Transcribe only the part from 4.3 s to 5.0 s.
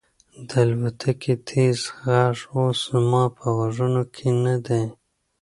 نه دی.